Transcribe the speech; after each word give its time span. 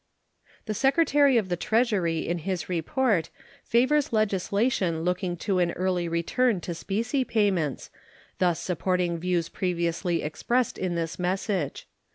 The 0.65 0.73
Secretary 0.73 1.37
of 1.37 1.49
the 1.49 1.55
Treasury 1.55 2.27
in 2.27 2.39
his 2.39 2.67
report 2.67 3.29
favors 3.63 4.11
legislation 4.11 5.03
looking 5.03 5.37
to 5.45 5.59
an 5.59 5.73
early 5.73 6.07
return 6.07 6.59
to 6.61 6.73
specie 6.73 7.23
payments, 7.23 7.91
thus 8.39 8.59
supporting 8.59 9.19
views 9.19 9.47
previously 9.47 10.23
expressed 10.23 10.79
in 10.79 10.95
this 10.95 11.19
message. 11.19 11.87